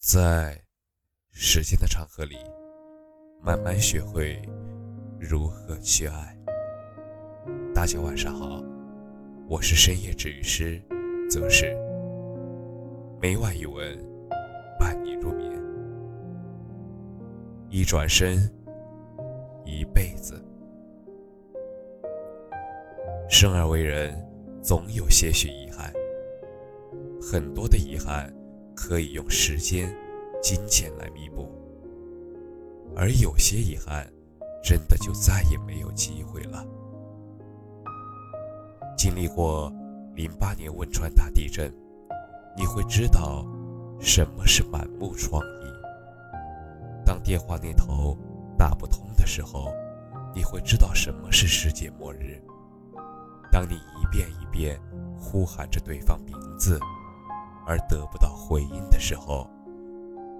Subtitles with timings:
[0.00, 0.56] 在
[1.32, 2.36] 时间的长河里，
[3.42, 4.40] 慢慢学会
[5.18, 6.38] 如何去爱。
[7.74, 8.62] 大家晚上好，
[9.48, 10.80] 我是深夜治愈师，
[11.28, 11.76] 则是
[13.20, 13.98] 每晚一文
[14.78, 15.52] 伴你入眠。
[17.68, 18.38] 一转身，
[19.64, 20.40] 一辈子。
[23.28, 24.16] 生而为人，
[24.62, 25.92] 总有些许遗憾，
[27.20, 28.32] 很多的遗憾。
[28.80, 29.92] 可以用时间、
[30.40, 31.48] 金钱来弥补，
[32.94, 34.08] 而有些遗憾，
[34.62, 36.64] 真的就再也没有机会了。
[38.96, 39.70] 经历过
[40.14, 41.74] 零八年汶川大地震，
[42.56, 43.44] 你会知道
[44.00, 48.16] 什么是满目疮痍；当电话那头
[48.56, 49.74] 打不通的时候，
[50.32, 52.40] 你会知道什么是世界末日；
[53.50, 54.80] 当你一遍一遍
[55.18, 56.78] 呼喊着对方名字。
[57.68, 59.46] 而得不到回应的时候，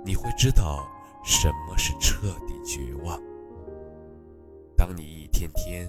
[0.02, 0.88] 你会知道
[1.23, 3.20] 什么是彻底绝望。
[4.74, 5.87] 当你一天天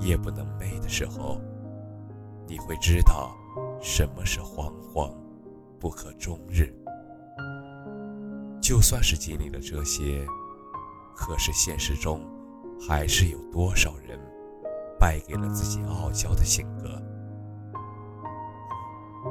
[0.00, 1.40] 夜不能寐的时候，
[2.46, 3.34] 你会知道
[3.80, 5.10] 什么是惶惶
[5.80, 6.70] 不可终日。
[8.60, 10.26] 就算是经历了这些，
[11.16, 12.20] 可是现实中
[12.86, 14.20] 还是有多少人
[15.00, 17.00] 败给了自己傲娇的性格？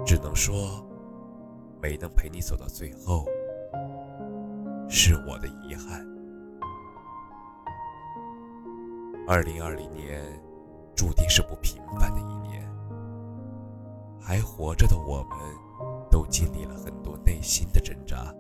[0.04, 0.84] 只能说。
[1.82, 3.26] 没能陪你走到最后，
[4.88, 6.06] 是我的遗憾。
[9.28, 10.22] 二零二零年
[10.96, 12.70] 注定是不平凡的一年，
[14.20, 15.38] 还活着的我们，
[16.12, 18.32] 都经历了很多内心的挣扎，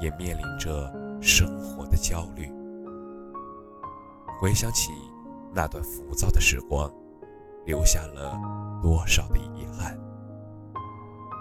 [0.00, 2.50] 也面临着生活的焦虑。
[4.40, 4.92] 回想起
[5.52, 6.90] 那段浮躁的时光，
[7.66, 8.40] 留下了
[8.82, 9.98] 多少的遗憾？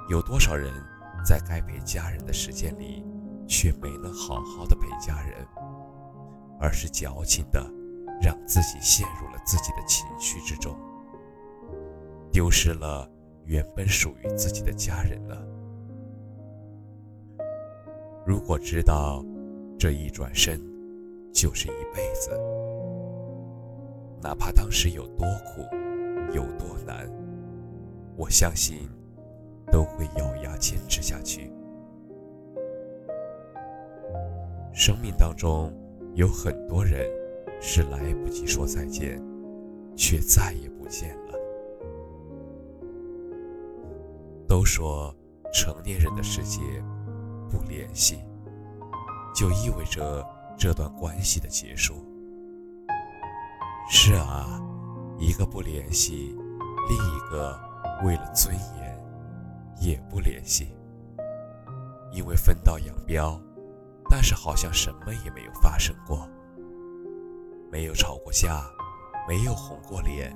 [0.10, 0.74] 有多少人？
[1.24, 3.06] 在该陪家人的时间里，
[3.48, 5.46] 却没能好好的陪家人，
[6.60, 7.62] 而是矫情的
[8.22, 10.76] 让自己陷入了自己的情绪之中，
[12.32, 13.10] 丢失了
[13.46, 15.46] 原本属于自己的家人了。
[18.26, 19.24] 如果知道
[19.80, 20.60] 这一转身
[21.34, 22.32] 就是一辈子，
[24.22, 25.62] 哪怕当时有多苦，
[26.34, 27.10] 有多难，
[28.18, 28.90] 我相信。
[29.72, 31.52] 都会咬牙坚持下去。
[34.74, 35.74] 生命当中
[36.14, 37.10] 有很多人
[37.60, 39.22] 是来不及说再见，
[39.96, 41.34] 却再也不见了。
[44.48, 45.14] 都说
[45.54, 46.62] 成年人的世界
[47.50, 48.20] 不联系，
[49.36, 50.26] 就意味着
[50.58, 51.96] 这段关系的结束。
[53.90, 54.62] 是啊，
[55.18, 56.36] 一个不联系，
[56.90, 57.60] 另一个
[58.06, 58.87] 为了尊严。
[59.80, 60.76] 也不联系，
[62.12, 63.40] 因为分道扬镳，
[64.10, 66.28] 但是好像什么也没有发生过，
[67.72, 68.64] 没有吵过架，
[69.28, 70.36] 没有红过脸，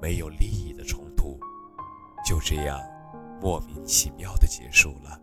[0.00, 1.38] 没有利益的冲突，
[2.26, 2.80] 就这样
[3.40, 5.20] 莫名其妙的结束了。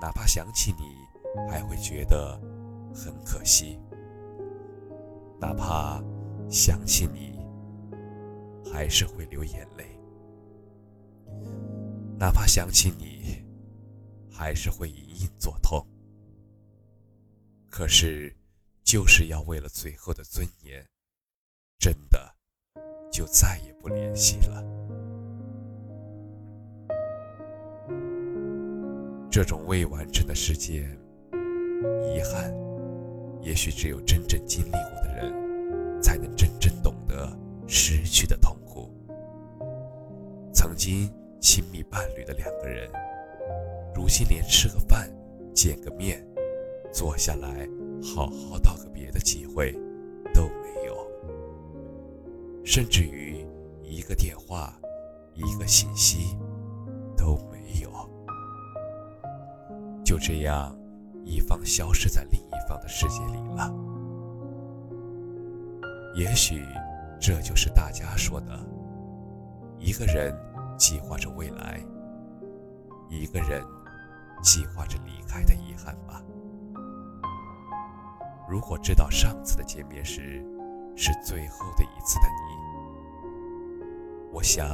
[0.00, 2.38] 哪怕想起你，还会觉得
[2.94, 3.78] 很可惜；
[5.40, 6.02] 哪怕
[6.50, 7.38] 想起你，
[8.70, 9.98] 还是会流眼泪。
[12.16, 13.44] 哪怕想起你，
[14.30, 15.84] 还是会隐隐作痛。
[17.68, 18.34] 可是，
[18.84, 20.86] 就是要为了最后的尊严，
[21.78, 22.34] 真的
[23.10, 24.62] 就再也不联系了。
[29.28, 30.96] 这种未完成的事件，
[32.14, 32.54] 遗憾，
[33.42, 37.36] 也许只有真正经历过的人，才能真正懂得
[37.66, 38.88] 失去的痛苦。
[40.54, 41.12] 曾经。
[41.44, 42.90] 亲密伴侣的两个人，
[43.94, 45.06] 如今连吃个饭、
[45.54, 46.26] 见个面、
[46.90, 47.68] 坐下来
[48.02, 49.70] 好好道个别的机会
[50.32, 51.06] 都没有，
[52.64, 53.46] 甚至于
[53.82, 54.74] 一个电话、
[55.34, 56.34] 一个信息
[57.14, 57.90] 都没有，
[60.02, 60.74] 就这样，
[61.26, 63.70] 一方消失在另一方的世界里了。
[66.16, 66.64] 也许，
[67.20, 68.58] 这就是大家说的，
[69.78, 70.34] 一个人。
[70.76, 71.80] 计划着未来，
[73.08, 73.64] 一个人
[74.42, 76.22] 计划着离开的遗憾吧。
[78.48, 80.44] 如果知道上次的见面时
[80.96, 82.56] 是最后的一次的你，
[84.32, 84.66] 我想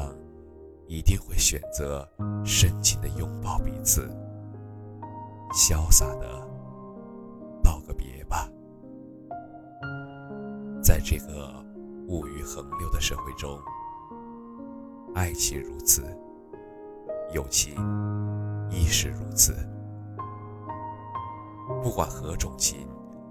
[0.86, 2.08] 一定会选择
[2.44, 4.08] 深情的拥抱彼此，
[5.52, 6.48] 潇洒的
[7.62, 8.48] 道个别吧。
[10.82, 11.64] 在这个
[12.08, 13.60] 物欲横流的社会中。
[15.14, 16.02] 爱情如此，
[17.32, 17.74] 友情
[18.70, 19.54] 亦是如此。
[21.82, 22.88] 不管何种情，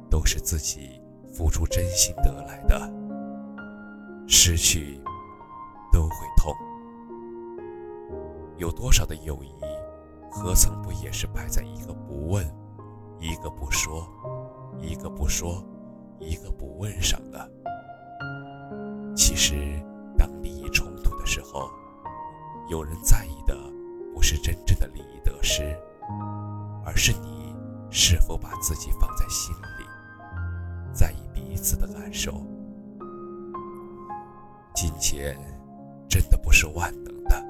[0.09, 1.01] 都是自己
[1.33, 2.91] 付出真心得来的，
[4.27, 4.99] 失去
[5.91, 6.53] 都会痛。
[8.57, 9.55] 有多少的友谊，
[10.29, 12.45] 何曾不也是败在一个不问，
[13.19, 14.05] 一个不说，
[14.79, 15.63] 一个不说，
[16.19, 17.51] 一个不问上的？
[19.15, 19.81] 其实，
[20.19, 21.71] 当利益冲突的时候，
[22.69, 23.57] 有人在意的
[24.13, 25.63] 不是真正的利益得失，
[26.85, 27.55] 而是你
[27.89, 29.85] 是否把自己放在心里，
[30.93, 32.43] 在意彼此的感受。
[34.75, 35.39] 金钱
[36.09, 37.41] 真的不是万能的，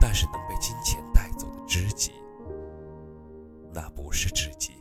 [0.00, 2.12] 但是能被金钱带走的知己，
[3.72, 4.72] 那不是知己。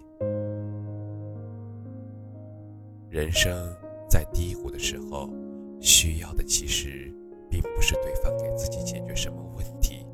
[3.10, 3.72] 人生
[4.10, 5.30] 在低谷的时候。
[5.80, 7.14] 需要的其实
[7.50, 10.06] 并不是对方给自己解决什么问题，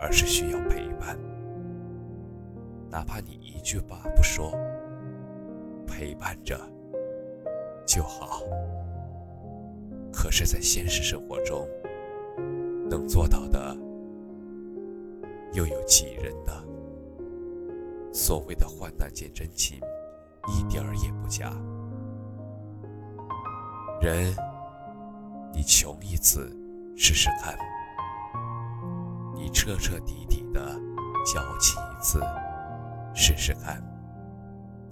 [0.00, 1.18] 而是需要陪伴。
[2.90, 4.52] 哪怕你一句话不说，
[5.86, 6.58] 陪伴着
[7.86, 8.42] 就好。
[10.12, 11.68] 可是，在现实生活中，
[12.88, 13.76] 能做到的
[15.52, 16.52] 又有几人呢？
[18.12, 19.78] 所谓的患难见真情，
[20.48, 21.52] 一点儿也不假。
[24.00, 24.32] 人，
[25.52, 26.56] 你穷一次
[26.96, 27.58] 试试看，
[29.34, 30.80] 你彻彻底底的
[31.26, 32.20] 矫情一次
[33.12, 33.82] 试试看，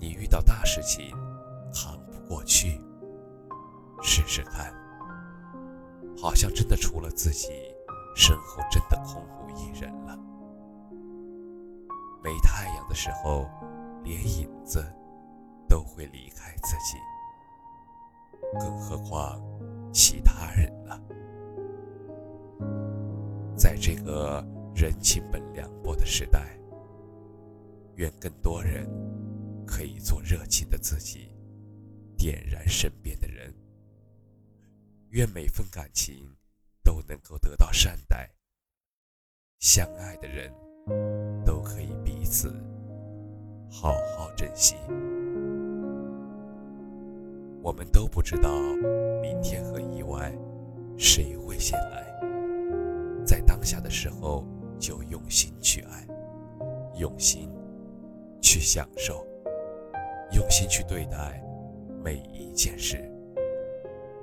[0.00, 1.12] 你遇到大事情
[1.72, 2.80] 扛不过去
[4.02, 4.74] 试试看，
[6.20, 7.48] 好像真的除了自己，
[8.16, 10.18] 身后真的空无一人了。
[12.24, 13.48] 没太阳的时候，
[14.02, 14.84] 连影子
[15.68, 16.98] 都会离开自己。
[18.54, 19.40] 更何况
[19.92, 21.00] 其他人呢？
[23.56, 24.44] 在这个
[24.74, 26.58] 人情本凉薄的时代，
[27.96, 28.86] 愿更多人
[29.66, 31.34] 可以做热情的自己，
[32.16, 33.54] 点燃身边的人。
[35.10, 36.36] 愿每份感情
[36.82, 38.30] 都能够得到善待，
[39.58, 40.52] 相爱的人
[41.44, 42.50] 都可以彼此
[43.70, 44.76] 好好珍惜。
[47.66, 48.48] 我们都不知道
[49.20, 50.32] 明天和意外
[50.96, 52.06] 谁会先来，
[53.26, 54.46] 在当下的时候
[54.78, 56.06] 就用心去爱，
[56.96, 57.50] 用心
[58.40, 59.26] 去享受，
[60.30, 61.42] 用心去对待
[62.04, 63.10] 每一件事，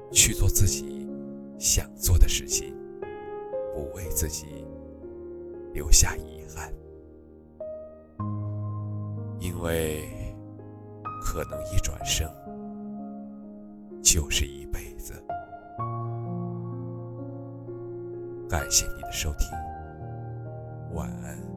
[0.09, 1.05] 去做自己
[1.59, 2.73] 想做的事情，
[3.75, 4.65] 不为自己
[5.73, 6.73] 留下遗憾，
[9.37, 10.05] 因为
[11.21, 12.25] 可能一转身。
[14.03, 15.13] 就是一辈子。
[18.49, 19.49] 感谢你的收听，
[20.93, 21.52] 晚安。